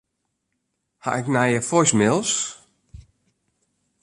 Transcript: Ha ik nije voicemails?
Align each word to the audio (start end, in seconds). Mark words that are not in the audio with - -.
Ha 1.03 1.11
ik 1.21 1.27
nije 1.33 1.59
voicemails? 1.67 2.31